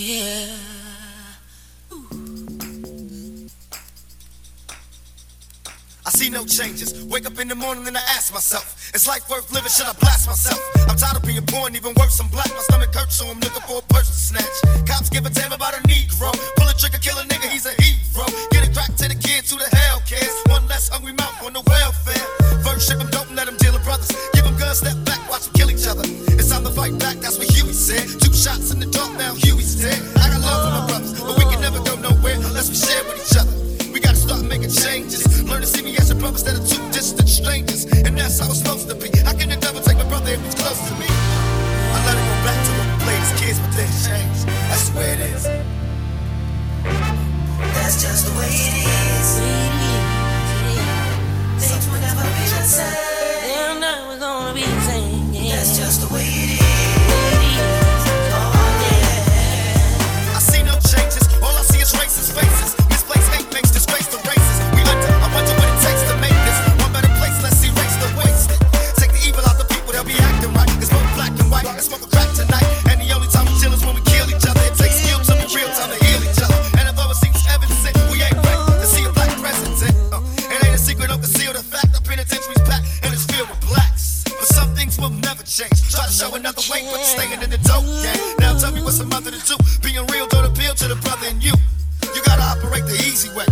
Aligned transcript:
Yeah. 0.00 0.56
I 6.06 6.10
see 6.16 6.30
no 6.30 6.46
changes. 6.46 7.04
Wake 7.04 7.26
up 7.26 7.38
in 7.38 7.48
the 7.48 7.54
morning 7.54 7.86
and 7.86 7.98
I 7.98 8.00
ask 8.16 8.32
myself, 8.32 8.94
is 8.94 9.06
life 9.06 9.28
worth 9.28 9.52
living? 9.52 9.68
Should 9.68 9.84
I 9.84 9.92
blast 10.00 10.26
myself? 10.26 10.56
I'm 10.88 10.96
tired 10.96 11.16
of 11.20 11.22
being 11.22 11.44
poor 11.44 11.66
and 11.66 11.76
even 11.76 11.92
worse, 12.00 12.18
I'm 12.18 12.28
black. 12.28 12.48
My 12.48 12.64
stomach 12.64 12.94
hurts, 12.94 13.16
so 13.16 13.28
I'm 13.28 13.38
looking 13.40 13.60
for 13.68 13.84
a 13.84 13.92
purse 13.92 14.08
to 14.08 14.16
snatch. 14.16 14.88
Cops 14.88 15.10
give 15.10 15.26
a 15.26 15.30
damn 15.30 15.52
about 15.52 15.76
a 15.76 15.82
Negro. 15.84 16.32
Pull 16.56 16.68
a 16.68 16.72
trigger, 16.72 16.96
kill 16.96 17.18
a 17.18 17.24
nigga, 17.28 17.52
he's 17.52 17.66
a 17.66 17.76
hero. 17.76 18.24
Get 18.52 18.64
it 18.64 18.72
crack 18.72 18.96
to 18.96 19.06
the 19.06 19.20
kids 19.20 19.52
who 19.52 19.58
the 19.60 19.68
hell 19.76 20.00
cares. 20.08 20.32
One 20.48 20.66
less 20.66 20.88
hungry 20.88 21.12
mouth 21.12 21.44
on 21.44 21.52
the 21.52 21.60
welfare. 21.68 22.24
First 22.64 22.88
ship 22.88 22.96
them, 22.96 23.10
don't 23.12 23.36
let 23.36 23.44
them 23.44 23.58
deal 23.58 23.74
with 23.76 23.84
brothers. 23.84 24.08
Give 24.32 24.44
them 24.48 24.56
guns, 24.56 24.78
step 24.80 24.96
back, 25.04 25.20
watch 25.28 25.44
them 25.44 25.52
kill 25.60 25.68
each 25.68 25.84
other. 25.84 26.08
It's 26.40 26.48
time 26.48 26.64
to 26.64 26.72
fight 26.72 26.96
back, 26.98 27.20
that's 27.20 27.36
what 27.36 27.52
Huey 27.52 27.76
said. 27.76 28.08
Two 28.16 28.32
shots 28.32 28.72
in 28.72 28.80
the 28.80 28.88
dark, 28.88 29.12
now 29.20 29.36
Huey's 29.36 29.69
dead. 29.80 30.00
I 30.16 30.28
got 30.28 30.40
love 30.40 30.60
for 30.64 30.72
my 30.76 30.86
brothers, 30.86 31.12
but 31.20 31.38
we 31.38 31.44
can 31.48 31.60
never 31.60 31.80
go 31.80 31.96
nowhere 31.96 32.36
unless 32.36 32.68
we 32.68 32.76
share 32.76 33.02
with 33.04 33.16
each 33.24 33.36
other. 33.40 33.52
We 33.92 34.00
gotta 34.00 34.16
start 34.16 34.44
making 34.44 34.70
changes. 34.70 35.42
Learn 35.42 35.62
to 35.62 35.66
see 35.66 35.82
me 35.82 35.96
as 35.96 36.10
a 36.10 36.14
brother 36.14 36.36
instead 36.36 36.56
of 36.56 36.68
two 36.68 36.84
distant 36.92 37.28
strangers. 37.28 37.84
And 38.04 38.16
that's 38.16 38.38
how 38.38 38.46
it's 38.46 38.58
supposed 38.60 38.88
to 38.88 38.94
be. 38.94 39.08
How 39.24 39.32
can 39.32 39.48
devil 39.60 39.80
take 39.80 39.96
my 39.96 40.08
brother 40.08 40.32
if 40.32 40.44
he's 40.44 40.54
close 40.54 40.80
to 40.88 40.94
me? 40.99 40.99
Change. 85.50 85.74
Try 85.90 86.06
to 86.06 86.12
show 86.12 86.34
another 86.34 86.62
way, 86.70 86.86
but 86.86 87.02
you're 87.02 87.14
staying 87.18 87.42
in 87.42 87.50
the 87.50 87.58
dope 87.66 87.82
game. 88.06 88.38
Now 88.38 88.54
tell 88.56 88.70
me 88.70 88.82
what's 88.82 89.00
a 89.00 89.06
mother 89.06 89.30
to 89.34 89.40
do. 89.42 89.56
Being 89.82 90.06
real 90.14 90.26
don't 90.30 90.46
appeal 90.46 90.74
to 90.78 90.86
the 90.86 90.94
brother 91.02 91.26
in 91.26 91.40
you. 91.42 91.52
You 92.14 92.22
gotta 92.22 92.42
operate 92.42 92.86
the 92.86 92.94
easy 92.94 93.28
way. 93.34 93.50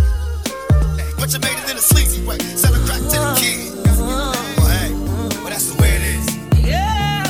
But 1.19 1.27
you 1.35 1.39
made 1.43 1.59
it 1.59 1.67
in 1.69 1.75
a 1.75 1.83
sleazy 1.83 2.23
way. 2.25 2.39
Selling 2.55 2.83
crack 2.87 3.03
to 3.03 3.19
the 3.19 3.35
kids. 3.35 3.75
Well, 3.99 4.31
hey, 4.71 4.95
well, 5.43 5.51
that's 5.51 5.67
the 5.75 5.81
way 5.81 5.91
it 5.91 6.03
is. 6.15 6.25
Yeah. 6.63 7.27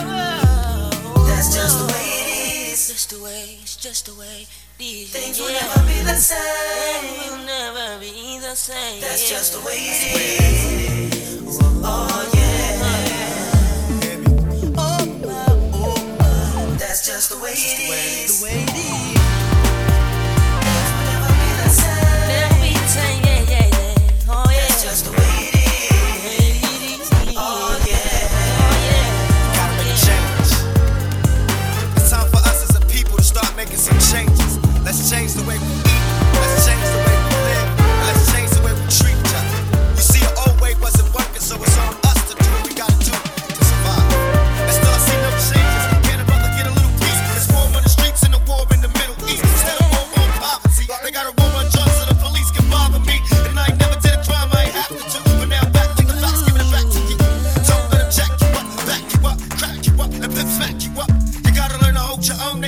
That's 1.25 1.49
just 1.57 1.75
the 1.81 1.87
way 1.89 2.05
it 2.21 2.69
is. 2.69 2.87
Just 2.87 3.09
the 3.09 3.23
way, 3.23 3.57
it's 3.61 3.75
just 3.75 4.05
the 4.05 4.13
way 4.13 4.45
these 4.77 5.09
Things 5.11 5.39
will 5.39 5.49
yeah. 5.49 5.65
never 5.65 5.81
be 5.89 5.99
the 6.05 6.13
same. 6.13 7.31
will 7.33 7.45
never 7.45 7.99
be 7.99 8.37
the 8.39 8.53
same. 8.55 9.01
That's 9.01 9.27
just 9.27 9.53
the 9.53 9.65
way 9.65 9.81
it 9.81 10.13
is. 10.13 11.48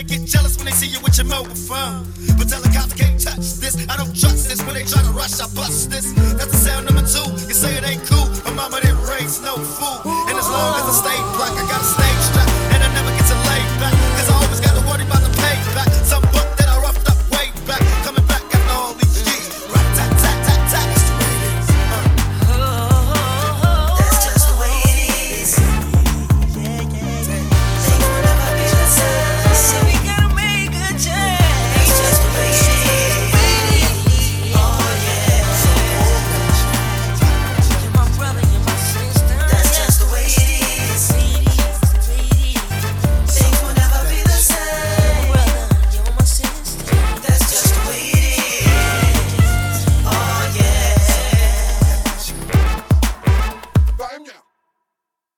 they 0.01 0.17
get 0.17 0.28
jealous 0.28 0.57
when 0.57 0.66
they 0.66 0.72
see 0.72 0.88
you 0.88 1.00
with 1.01 1.17
your 1.17 1.28
mobile 1.28 1.53
phone. 1.53 2.06
But 2.38 2.50
tell 2.50 2.62
can't 2.62 3.19
touch 3.19 3.62
this. 3.62 3.75
I 3.89 3.97
don't 3.97 4.16
trust 4.17 4.50
this. 4.50 4.62
When 4.66 4.73
they 4.73 4.84
try 4.84 5.01
to 5.01 5.12
rush, 5.12 5.39
I 5.39 5.47
bust 5.53 5.89
this. 5.91 6.13